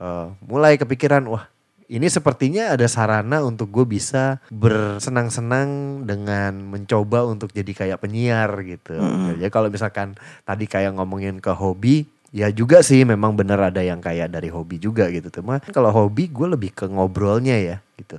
Eh, 0.00 0.26
mulai 0.48 0.80
kepikiran 0.80 1.28
wah 1.28 1.44
ini 1.84 2.08
sepertinya 2.08 2.72
ada 2.72 2.86
sarana 2.88 3.44
untuk 3.44 3.68
gue 3.68 3.84
bisa 3.84 4.40
bersenang-senang 4.48 6.00
dengan 6.08 6.56
mencoba 6.56 7.26
untuk 7.26 7.52
jadi 7.52 7.68
kayak 7.74 7.98
penyiar 8.00 8.48
gitu. 8.64 8.94
Jadi 9.36 9.50
kalau 9.50 9.68
misalkan 9.68 10.14
tadi 10.46 10.64
kayak 10.64 10.94
ngomongin 10.96 11.42
ke 11.42 11.50
hobi, 11.52 12.06
ya 12.30 12.46
juga 12.54 12.80
sih 12.80 13.02
memang 13.02 13.34
bener 13.34 13.58
ada 13.58 13.82
yang 13.82 13.98
kayak 13.98 14.30
dari 14.30 14.48
hobi 14.50 14.78
juga 14.78 15.10
gitu. 15.10 15.28
Cuma 15.42 15.58
kalau 15.74 15.90
hobi 15.90 16.30
gue 16.30 16.46
lebih 16.46 16.70
ke 16.74 16.86
ngobrolnya 16.86 17.58
ya 17.58 17.76
gitu. 17.98 18.18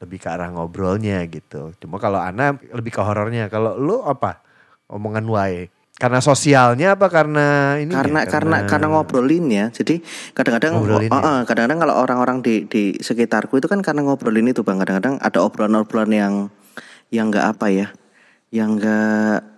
Lebih 0.00 0.18
ke 0.20 0.28
arah 0.28 0.52
ngobrolnya 0.52 1.24
gitu. 1.28 1.72
Cuma 1.80 1.96
kalau 1.96 2.20
Ana 2.20 2.56
lebih 2.56 2.92
ke 2.92 3.00
horornya. 3.00 3.48
Kalau 3.48 3.76
lu 3.76 4.04
apa? 4.04 4.44
Omongan 4.92 5.26
wae. 5.28 5.72
Karena 6.00 6.16
sosialnya 6.24 6.96
apa 6.96 7.12
karena 7.12 7.76
ini? 7.76 7.92
karena 7.92 8.24
karena 8.24 8.64
karena 8.64 8.88
ngobrolin 8.88 9.52
ya 9.52 9.68
jadi 9.68 10.00
kadang-kadang 10.32 10.80
Ngobrolin 10.80 11.12
oh, 11.12 11.20
ya. 11.20 11.28
oh, 11.28 11.40
kadang-kadang 11.44 11.78
kalau 11.84 11.94
orang-orang 12.00 12.38
di 12.40 12.64
di 12.64 12.96
sekitarku 12.96 13.60
itu 13.60 13.68
kan 13.68 13.84
karena 13.84 14.08
ngobrolin 14.08 14.48
itu 14.48 14.64
bang 14.64 14.80
kadang-kadang 14.80 15.20
ada 15.20 15.44
obrolan-obrolan 15.44 16.08
yang 16.08 16.34
yang 17.12 17.28
nggak 17.28 17.44
apa 17.52 17.66
ya 17.68 17.86
yang 18.48 18.80
nggak 18.80 19.49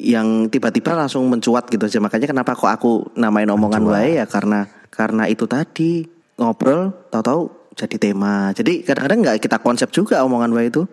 yang 0.00 0.48
tiba-tiba 0.48 0.96
langsung 0.96 1.28
mencuat 1.28 1.68
gitu 1.68 1.84
aja. 1.84 2.00
Makanya 2.00 2.26
kenapa 2.30 2.56
kok 2.56 2.70
aku 2.72 3.12
namain 3.16 3.48
omongan 3.48 3.84
wae 3.84 4.16
ya? 4.20 4.24
Karena 4.24 4.64
karena 4.88 5.28
itu 5.28 5.44
tadi 5.44 6.04
ngobrol 6.40 6.92
tahu-tahu 7.12 7.72
jadi 7.76 7.96
tema. 8.10 8.50
Jadi 8.56 8.82
kadang-kadang 8.82 9.18
nggak 9.24 9.36
kita 9.44 9.56
konsep 9.60 9.88
juga 9.92 10.24
omongan 10.24 10.50
wae 10.56 10.72
itu. 10.72 10.88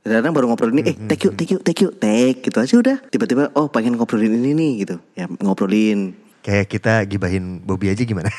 Kadang-kadang 0.00 0.32
baru 0.32 0.46
ngobrol 0.48 0.72
ini 0.72 0.82
eh 0.88 0.96
take 0.96 1.28
you 1.28 1.32
take 1.36 1.52
you 1.52 1.60
take 1.60 1.80
you 1.84 1.90
take 1.92 2.38
gitu 2.44 2.56
aja 2.60 2.74
udah. 2.80 2.96
Tiba-tiba 3.08 3.52
oh 3.56 3.68
pengen 3.68 3.96
ngobrolin 3.96 4.32
ini 4.32 4.52
nih 4.56 4.72
gitu. 4.84 4.96
Ya 5.16 5.28
ngobrolin. 5.28 6.16
Kayak 6.40 6.72
kita 6.72 7.04
gibahin 7.04 7.60
Bobby 7.60 7.92
aja 7.92 8.00
gimana? 8.04 8.32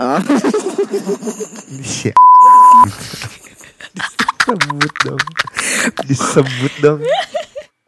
Oh, 0.00 0.16
Iya. 1.68 2.14
Disebut 4.46 4.94
dong. 5.04 5.22
Disebut 6.06 6.74
dong. 6.80 7.00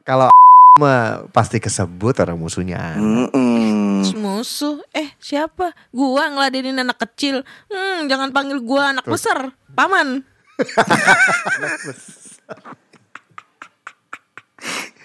Kalau 0.02 0.28
mah 0.82 1.28
pasti 1.28 1.58
kesebut 1.58 2.16
orang 2.18 2.34
musuhnya. 2.34 2.96
mm-mm. 2.96 4.00
Terus 4.00 4.14
musuh 4.14 4.80
eh 4.90 5.12
siapa 5.16 5.70
gua 5.90 6.26
ngeladenin 6.28 6.74
anak 6.76 6.98
kecil 6.98 7.44
hmm 7.68 8.08
jangan 8.08 8.32
panggil 8.32 8.58
gua 8.58 8.90
anak 8.90 9.04
besar 9.04 9.52
paman 9.70 10.24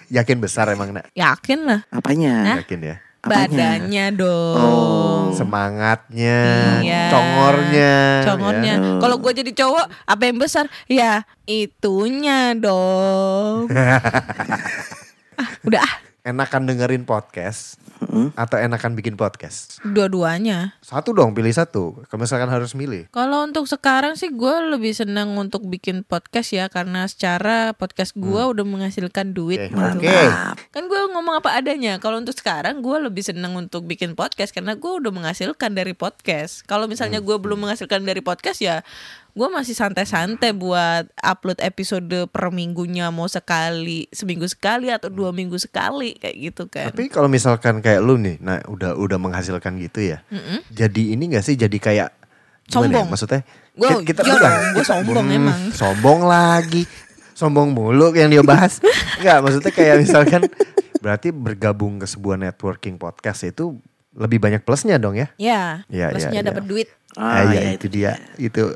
Yakin 0.08 0.40
besar 0.40 0.66
emang 0.68 0.90
nak? 0.90 1.12
yakin 1.12 1.58
lah 1.62 1.80
Apanya? 1.90 2.58
Yakin 2.58 2.80
ya. 2.80 2.96
Apanya? 3.20 3.44
badannya 3.44 4.04
dong 4.14 4.56
Oh. 4.56 5.17
Semangatnya, 5.38 6.40
Iya. 6.82 7.02
congornya. 7.14 7.94
Congornya. 8.26 8.74
ya. 8.74 8.98
Kalau 8.98 9.16
gue 9.22 9.32
jadi 9.32 9.52
cowok, 9.54 9.86
apa 10.06 10.22
yang 10.26 10.38
besar? 10.42 10.66
Ya 10.90 11.22
itunya 11.46 12.52
dong. 12.58 13.68
ah, 15.40 15.48
udah 15.64 15.80
ah, 15.80 15.94
Enakan 16.28 16.68
dengerin 16.68 17.08
podcast 17.08 17.80
atau 18.36 18.60
enakan 18.60 18.92
bikin 18.92 19.16
podcast? 19.16 19.80
dua-duanya. 19.80 20.76
Satu 20.84 21.16
dong, 21.16 21.32
pilih 21.32 21.48
satu. 21.56 22.04
Kalau 22.04 22.20
misalkan 22.20 22.52
harus 22.52 22.76
milih. 22.76 23.08
Kalau 23.08 23.48
untuk 23.48 23.64
sekarang 23.64 24.12
sih 24.12 24.28
gue 24.28 24.54
lebih 24.76 24.92
senang 24.92 25.32
untuk 25.40 25.64
bikin 25.64 26.04
podcast 26.04 26.52
ya 26.52 26.68
karena 26.68 27.08
secara 27.08 27.72
podcast 27.72 28.12
gue 28.12 28.42
udah 28.44 28.60
menghasilkan 28.60 29.32
duit. 29.32 29.72
Hmm. 29.72 29.96
Oke. 29.96 30.04
gitu. 30.04 30.12
Oke. 30.12 30.68
Kan 30.68 30.82
gue 30.92 31.00
ngomong 31.16 31.40
apa 31.40 31.56
adanya. 31.56 31.96
Kalau 31.96 32.20
untuk 32.20 32.36
sekarang 32.36 32.84
gue 32.84 32.96
lebih 33.08 33.24
senang 33.24 33.56
untuk 33.56 33.88
bikin 33.88 34.12
podcast 34.12 34.52
karena 34.52 34.76
gue 34.76 34.92
udah 35.00 35.08
menghasilkan 35.08 35.72
dari 35.72 35.96
podcast. 35.96 36.60
Kalau 36.68 36.84
misalnya 36.84 37.24
gue 37.24 37.36
belum 37.40 37.64
menghasilkan 37.64 38.04
dari 38.04 38.20
podcast 38.20 38.60
ya 38.60 38.84
gue 39.38 39.46
masih 39.46 39.70
santai-santai 39.70 40.50
buat 40.50 41.06
upload 41.14 41.62
episode 41.62 42.10
per 42.26 42.50
minggunya 42.50 43.06
mau 43.08 43.30
sekali 43.30 44.10
seminggu 44.10 44.50
sekali 44.50 44.90
atau 44.90 45.06
dua 45.06 45.30
minggu 45.30 45.54
sekali 45.54 46.18
kayak 46.18 46.36
gitu 46.42 46.66
kan. 46.66 46.90
Tapi 46.90 47.06
kalau 47.06 47.30
misalkan 47.30 47.78
kayak 47.78 48.02
lu 48.02 48.18
nih, 48.18 48.42
nah 48.42 48.58
udah 48.66 48.98
udah 48.98 49.14
menghasilkan 49.14 49.78
gitu 49.78 50.10
ya. 50.10 50.26
Jadi 50.68 51.14
ini 51.14 51.30
gak 51.30 51.46
sih 51.46 51.54
jadi 51.54 51.78
kayak 51.78 52.10
ya? 52.10 52.16
Sombong. 52.68 53.06
Maksudnya 53.08 53.46
Gua- 53.72 54.02
kita 54.02 54.20
iya 54.20 54.34
bukan, 54.34 54.42
dong, 54.44 54.58
gua 54.58 54.74
kita- 54.76 54.90
sombong 54.90 55.24
Hmm, 55.24 55.38
emang. 55.38 55.60
Sombong 55.70 56.20
lagi. 56.26 56.82
Sombong 57.32 57.68
mulu 57.70 58.10
yang 58.12 58.28
dia 58.28 58.42
bahas. 58.42 58.82
Enggak, 59.22 59.38
maksudnya 59.40 59.70
kayak 59.70 59.96
misalkan 60.02 60.42
berarti 60.98 61.30
bergabung 61.30 61.96
ke 61.96 62.04
sebuah 62.04 62.34
networking 62.36 62.98
podcast 62.98 63.46
itu 63.46 63.78
lebih 64.12 64.42
banyak 64.42 64.66
plusnya 64.66 64.98
dong 64.98 65.14
ya. 65.14 65.30
Ya, 65.38 65.86
Iya, 65.86 66.10
plusnya 66.10 66.34
iya, 66.34 66.42
dapat 66.42 66.66
iya. 66.66 66.70
duit. 66.74 66.88
Ah, 67.14 67.22
Ah, 67.22 67.42
iya, 67.48 67.60
iya, 67.62 67.70
itu 67.72 67.86
dia. 67.86 68.12
Itu 68.36 68.74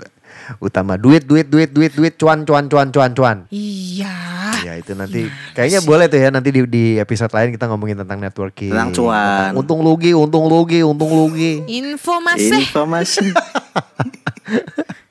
utama 0.58 0.98
duit 1.00 1.24
duit 1.24 1.46
duit 1.48 1.70
duit 1.70 1.92
duit 1.92 2.14
cuan 2.16 2.44
cuan 2.44 2.66
cuan 2.68 2.88
cuan 2.92 3.10
cuan. 3.14 3.38
Iya. 3.52 4.14
Ya 4.62 4.78
itu 4.78 4.94
nanti 4.94 5.26
kayaknya 5.58 5.82
boleh 5.82 6.06
tuh 6.06 6.22
ya 6.22 6.30
nanti 6.30 6.54
di, 6.54 6.60
di 6.70 6.84
episode 7.02 7.34
lain 7.34 7.50
kita 7.50 7.66
ngomongin 7.66 7.98
tentang 8.06 8.22
networking. 8.22 8.70
Tentang 8.70 8.94
cuan. 8.94 9.18
Tentang 9.50 9.58
untung 9.58 9.80
rugi, 9.82 10.14
untung 10.14 10.46
rugi, 10.46 10.80
untung 10.86 11.10
rugi. 11.10 11.66
Info 11.66 12.22
masih, 12.22 12.62
Informasi. 12.62 13.26
masih 13.26 13.30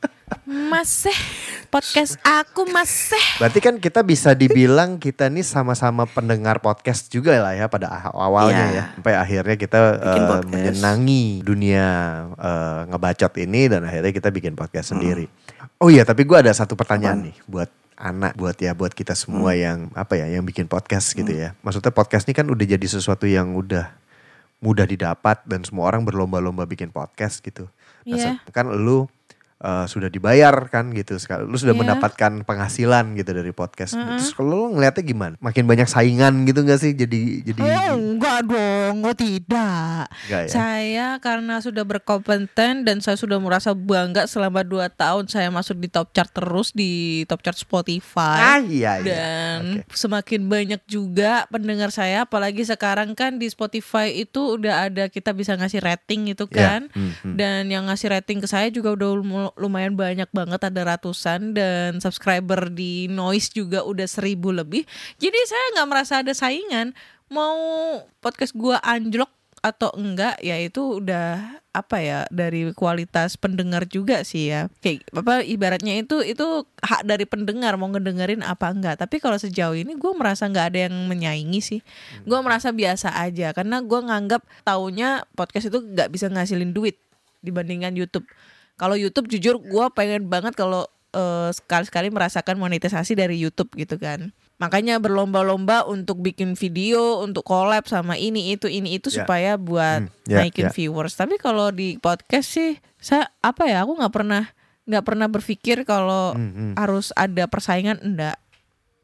podcast 1.71 2.19
aku 2.21 2.67
masih. 2.67 3.19
Berarti 3.39 3.59
kan 3.59 3.75
kita 3.77 4.03
bisa 4.03 4.35
dibilang 4.35 4.99
kita 4.99 5.31
nih 5.31 5.41
sama-sama 5.41 6.03
pendengar 6.03 6.59
podcast 6.59 7.07
juga 7.07 7.39
lah 7.39 7.55
ya 7.55 7.65
pada 7.65 7.87
ah- 7.87 8.11
awalnya 8.11 8.65
Iya. 8.67 8.75
ya. 8.75 8.83
Sampai 8.93 9.13
akhirnya 9.15 9.55
kita 9.55 9.79
Bikin 9.95 10.23
podcast. 10.27 10.51
menyenangi 10.51 11.25
dunia 11.41 11.87
eh, 12.35 12.79
ngebacot 12.85 13.33
ini 13.39 13.61
dan 13.65 13.81
akhirnya 13.83 14.11
kita 14.11 14.29
bikin 14.29 14.53
Hmm. 14.53 14.59
podcast 14.59 14.91
sendiri. 14.91 15.25
Oh 15.79 15.87
iya, 15.87 16.03
tapi 16.03 16.27
gue 16.27 16.35
ada 16.35 16.51
satu 16.51 16.75
pertanyaan 16.75 17.31
nih 17.31 17.35
buat 17.47 17.71
anak, 17.95 18.35
buat 18.35 18.57
ya 18.57 18.73
buat 18.73 18.91
kita 18.91 19.15
Hmm. 19.15 19.21
semua 19.23 19.51
yang 19.55 19.87
apa 19.93 20.19
ya, 20.19 20.27
yang 20.27 20.43
bikin 20.43 20.67
podcast 20.67 21.13
gitu 21.13 21.31
ya. 21.31 21.55
Maksudnya 21.61 21.89
podcast 21.89 22.27
ini 22.27 22.35
kan 22.35 22.45
udah 22.45 22.65
jadi 22.67 22.85
sesuatu 22.85 23.23
yang 23.23 23.55
udah 23.55 23.87
mudah 24.59 24.85
didapat 24.85 25.41
dan 25.47 25.63
semua 25.63 25.89
orang 25.89 26.05
berlomba-lomba 26.05 26.67
bikin 26.67 26.91
podcast 26.91 27.41
gitu. 27.41 27.65
Nah, 28.03 28.17
Iya. 28.17 28.31
kan 28.51 28.69
lu 28.69 29.09
eh, 29.61 29.85
sudah 29.85 30.07
dibayar 30.07 30.51
kan 30.67 30.89
gitu 30.89 31.15
sekali. 31.15 31.45
Lu 31.45 31.53
sudah 31.53 31.71
Iya. 31.71 31.81
mendapatkan 31.85 32.31
penghasilan 32.41 33.13
gitu 33.13 33.31
dari 33.31 33.51
podcast. 33.51 33.93
Terus 33.93 34.29
kalau 34.31 34.49
lu 34.51 34.75
ngeliatnya 34.75 35.03
gimana? 35.03 35.33
Makin 35.37 35.63
banyak 35.63 35.85
saingan 35.85 36.43
gitu 36.43 36.61
gak 36.61 36.77
sih? 36.77 36.91
Jadi 36.91 37.21
jadi 37.43 37.61
Oh, 37.61 37.93
enggak 37.93 38.41
dong, 38.43 39.01
oh 39.01 39.13
tidak. 39.13 40.09
Enggak 40.23 40.41
ya? 40.41 40.49
Saya 40.49 41.07
karena 41.17 41.59
sudah 41.59 41.83
berkompeten 41.83 42.81
dan 42.81 42.97
saya 42.99 43.15
sudah 43.15 43.37
merasa 43.37 43.71
bangga 43.71 44.25
selama 44.25 44.61
2 44.61 44.89
tahun 44.89 45.25
saya 45.25 45.47
masuk 45.47 45.77
di 45.77 45.87
top 45.87 46.09
chart 46.11 46.31
terus 46.31 46.71
di 46.71 46.91
top 47.25 47.39
chart 47.39 47.55
Spotify. 47.55 48.39
Ah 48.47 48.59
iya 48.59 48.97
iya. 48.97 49.05
Dan 49.05 49.59
Oke. 49.79 49.93
semakin 49.93 50.41
banyak 50.43 50.81
juga 50.85 51.45
pendengar 51.47 51.89
saya 51.89 52.23
apalagi 52.23 52.63
sekarang 52.63 53.13
kan 53.13 53.35
di 53.35 53.45
Spotify 53.45 54.09
itu 54.11 54.57
udah 54.57 54.87
ada 54.87 55.05
kita 55.05 55.31
bisa 55.31 55.53
ngasih 55.53 55.79
rating 55.79 56.27
itu 56.27 56.43
Ya, 56.49 56.79
kan. 56.79 56.81
hmm, 56.89 57.11
hmm. 57.21 57.35
Dan 57.35 57.61
yang 57.67 57.85
ngasih 57.85 58.09
rating 58.11 58.39
ke 58.39 58.47
saya 58.47 58.67
juga 58.67 58.91
udah 58.91 59.09
lumayan 59.57 59.95
banyak 59.95 60.27
banget 60.31 60.61
ada 60.61 60.81
ratusan 60.95 61.55
dan 61.55 61.99
subscriber 61.99 62.71
di 62.71 63.07
Noise 63.11 63.51
juga 63.55 63.83
udah 63.83 64.07
seribu 64.07 64.51
lebih. 64.51 64.83
Jadi 65.17 65.39
saya 65.47 65.65
nggak 65.79 65.89
merasa 65.89 66.13
ada 66.21 66.33
saingan. 66.35 66.93
Mau 67.31 67.55
podcast 68.19 68.51
gua 68.55 68.83
anjlok 68.83 69.31
atau 69.61 69.93
enggak 69.93 70.41
ya 70.41 70.57
itu 70.57 70.97
udah 70.97 71.61
apa 71.71 72.03
ya 72.03 72.19
dari 72.33 72.73
kualitas 72.73 73.37
pendengar 73.37 73.85
juga 73.87 74.25
sih 74.25 74.49
ya. 74.51 74.67
Kayak 74.81 75.07
apa 75.13 75.45
ibaratnya 75.45 76.01
itu 76.01 76.19
itu 76.25 76.65
hak 76.81 77.05
dari 77.07 77.29
pendengar 77.29 77.77
mau 77.77 77.87
ngedengerin 77.93 78.41
apa 78.41 78.73
enggak. 78.73 78.99
Tapi 78.99 79.21
kalau 79.21 79.37
sejauh 79.37 79.77
ini 79.77 79.95
gue 79.95 80.11
merasa 80.17 80.49
nggak 80.49 80.65
ada 80.73 80.79
yang 80.89 80.95
menyaingi 81.07 81.61
sih. 81.61 81.79
Gue 82.25 82.41
merasa 82.41 82.73
biasa 82.73 83.13
aja 83.15 83.53
karena 83.53 83.79
gue 83.79 83.99
nganggap 84.01 84.41
taunya 84.65 85.23
podcast 85.37 85.69
itu 85.69 85.79
nggak 85.79 86.09
bisa 86.09 86.27
ngasilin 86.27 86.73
duit 86.73 86.97
dibandingkan 87.45 87.93
YouTube 87.93 88.25
kalau 88.75 88.93
YouTube 88.93 89.27
jujur 89.27 89.57
gue 89.57 89.85
pengen 89.91 90.25
banget 90.25 90.53
kalau 90.53 90.83
eh, 91.11 91.49
sekali-sekali 91.49 92.07
merasakan 92.07 92.55
monetisasi 92.55 93.13
dari 93.13 93.35
YouTube 93.35 93.71
gitu 93.73 93.95
kan 93.95 94.31
makanya 94.55 94.95
berlomba-lomba 94.97 95.83
untuk 95.83 96.21
bikin 96.21 96.53
video 96.53 97.17
untuk 97.19 97.41
collab 97.41 97.83
sama 97.83 98.13
ini 98.13 98.53
itu 98.53 98.65
ini 98.65 98.95
itu 98.95 99.09
Ya. 99.09 99.21
supaya 99.21 99.57
buat 99.57 100.05
Hmm, 100.05 100.13
ya, 100.23 100.37
naikin 100.39 100.69
ya. 100.69 100.71
viewers 100.71 101.13
tapi 101.13 101.35
kalau 101.35 101.69
di 101.69 101.97
podcast 101.97 102.47
sih 102.47 102.71
saya 102.95 103.25
apa 103.39 103.65
ya 103.65 103.81
aku 103.81 103.97
nggak 103.97 104.13
pernah 104.13 104.43
nggak 104.83 105.01
pernah 105.03 105.27
berpikir 105.27 105.81
kalau 105.81 106.37
Hmm, 106.37 106.51
hmm. 106.51 106.71
harus 106.77 107.09
ada 107.11 107.45
persaingan 107.45 107.97
enggak 107.99 108.37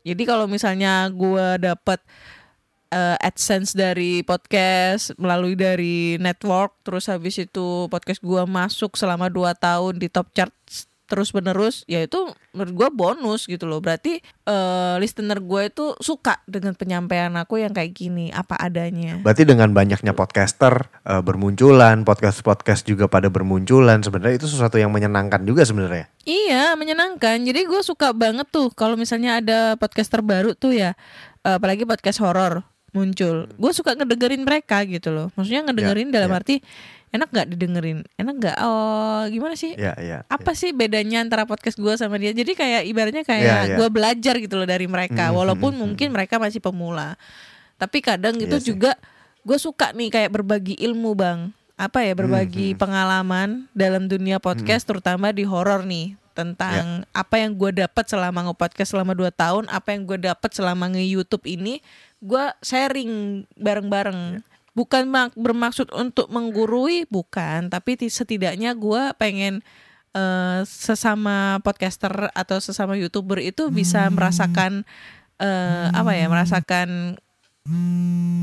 jadi 0.01 0.23
kalau 0.23 0.45
misalnya 0.45 1.09
gue 1.09 1.57
dapet 1.59 1.99
eh, 2.91 3.17
AdSense 3.19 3.75
dari 3.75 4.21
podcast 4.23 5.15
melalui 5.19 5.55
dari 5.55 6.17
network 6.17 6.79
terus 6.83 7.07
habis 7.11 7.37
itu 7.39 7.91
podcast 7.91 8.19
gua 8.23 8.47
masuk 8.47 8.95
selama 8.95 9.27
2 9.31 9.53
tahun 9.57 9.93
di 9.99 10.07
top 10.07 10.31
chart 10.33 10.53
terus 11.07 11.31
menerus 11.31 11.87
ya 11.87 12.03
itu 12.03 12.19
menurut 12.51 12.73
gue 12.75 12.89
bonus 12.91 13.47
gitu 13.47 13.63
loh 13.63 13.79
berarti 13.79 14.19
eh, 14.21 14.95
listener 14.99 15.39
gue 15.39 15.71
itu 15.71 15.95
suka 16.03 16.43
dengan 16.43 16.75
penyampaian 16.75 17.31
aku 17.39 17.63
yang 17.63 17.71
kayak 17.71 17.95
gini 17.95 18.27
apa 18.35 18.59
adanya 18.59 19.23
Berarti 19.23 19.47
dengan 19.47 19.71
banyaknya 19.71 20.11
podcaster 20.11 20.91
eh, 21.07 21.23
bermunculan, 21.23 22.03
podcast-podcast 22.03 22.83
juga 22.83 23.07
pada 23.07 23.31
bermunculan, 23.31 24.03
sebenarnya 24.03 24.43
itu 24.43 24.47
sesuatu 24.51 24.75
yang 24.75 24.91
menyenangkan 24.91 25.47
juga 25.47 25.63
sebenarnya. 25.63 26.11
Iya 26.27 26.75
menyenangkan. 26.75 27.39
Jadi 27.47 27.63
gue 27.63 27.81
suka 27.81 28.11
banget 28.11 28.51
tuh 28.51 28.67
kalau 28.75 28.99
misalnya 28.99 29.39
ada 29.39 29.59
podcaster 29.79 30.19
baru 30.19 30.53
tuh 30.59 30.75
ya, 30.75 30.99
apalagi 31.47 31.87
podcast 31.87 32.19
horor 32.19 32.67
muncul. 32.97 33.45
Gue 33.53 33.71
suka 33.77 33.93
ngedengerin 33.93 34.41
mereka 34.41 34.81
gitu 34.89 35.13
loh. 35.13 35.29
Maksudnya 35.37 35.69
ngedengerin 35.69 36.09
Ya, 36.09 36.13
dalam 36.17 36.33
ya. 36.33 36.37
arti 36.41 36.55
enak 37.13 37.29
nggak 37.31 37.47
didengerin? 37.55 37.99
Enak 38.19 38.35
nggak? 38.41 38.57
Oh 38.65 39.23
gimana 39.29 39.53
sih? 39.53 39.77
Iya, 39.77 39.93
iya. 40.01 40.17
Apa 40.27 40.57
sih 40.57 40.73
bedanya 40.75 41.23
antara 41.23 41.45
podcast 41.47 41.77
gue 41.79 41.93
sama 41.95 42.19
dia? 42.19 42.33
Jadi 42.33 42.57
kayak 42.57 42.81
ibaratnya 42.89 43.23
kayak 43.23 43.61
iya. 43.71 43.77
gue 43.77 43.87
belajar 43.87 44.35
gitu 44.41 44.57
loh 44.59 44.67
dari 44.67 44.89
mereka. 44.89 45.29
Hmm, 45.29 45.37
Walaupun 45.37 45.71
hmm, 45.71 45.79
hmm, 45.79 45.83
mungkin 45.93 46.07
mereka 46.11 46.35
masih 46.41 46.59
pemula. 46.59 47.15
Tapi 47.77 48.01
kadang 48.01 48.35
gitu 48.41 48.57
sih. 48.57 48.73
juga 48.73 48.97
gue 49.45 49.57
suka 49.61 49.93
nih 49.93 50.09
kayak 50.11 50.31
berbagi 50.33 50.75
ilmu 50.81 51.13
bang. 51.13 51.53
Apa 51.77 52.01
ya 52.01 52.17
berbagi 52.17 52.73
hmm. 52.73 52.79
pengalaman 52.81 53.69
dalam 53.71 54.09
dunia 54.09 54.41
podcast 54.41 54.83
terutama 54.83 55.29
di 55.29 55.45
horor 55.45 55.85
nih 55.85 56.17
tentang 56.37 57.01
Ya. 57.01 57.17
apa 57.17 57.41
yang 57.41 57.57
gue 57.57 57.81
dapat 57.81 58.05
selama 58.05 58.45
nge-podcast 58.45 58.93
selama 58.93 59.17
2 59.17 59.33
tahun, 59.33 59.63
apa 59.73 59.97
yang 59.97 60.05
gue 60.05 60.21
dapat 60.21 60.53
selama 60.53 60.85
nge-YouTube 60.93 61.49
ini, 61.49 61.81
gue 62.19 62.45
sharing 62.59 63.11
bareng-bareng. 63.53 64.41
Bukan 64.71 65.09
mak- 65.09 65.33
bermaksud 65.33 65.89
untuk 65.89 66.29
menggurui, 66.29 67.09
bukan, 67.09 67.65
tapi 67.67 67.97
ti- 67.97 68.09
setidaknya 68.09 68.73
gue 68.73 69.09
pengen 69.15 69.65
eh, 70.13 70.59
sesama 70.63 71.57
podcaster 71.61 72.29
atau 72.31 72.57
sesama 72.57 72.93
youtuber 72.93 73.37
itu 73.37 73.69
bisa 73.69 74.05
merasakan 74.09 74.85
eh, 75.37 75.87
apa 75.91 76.13
ya, 76.13 76.25
merasakan 76.25 77.17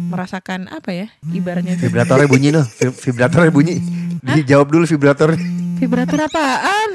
merasakan 0.09 0.69
apa 0.69 0.91
ya, 0.93 1.07
ibaratnya. 1.31 1.75
Vibratornya 1.75 2.29
bunyi 2.29 2.49
loh, 2.51 2.67
Vi- 2.69 2.99
vibratornya 3.01 3.51
bunyi. 3.51 3.75
Dijawab 4.21 4.69
dulu 4.69 4.85
vibratornya. 4.85 5.39
vibrator 5.75 6.17
apaan? 6.23 6.91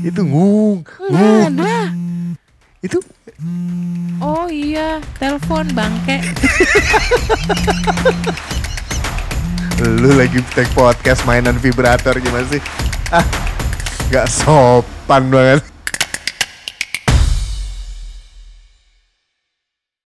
itu 0.00 0.20
ngung, 0.20 0.80
ngung. 0.84 1.52
Itu 2.80 3.02
Oh 4.20 4.52
iya, 4.52 5.00
telepon 5.16 5.64
bangke. 5.72 6.20
lu 9.80 10.12
lagi 10.12 10.44
take 10.52 10.68
podcast 10.76 11.24
mainan 11.24 11.56
vibrator 11.56 12.12
gimana 12.20 12.44
sih? 12.52 12.60
Ah, 13.08 13.24
gak 14.12 14.28
sopan 14.28 15.32
banget. 15.32 15.69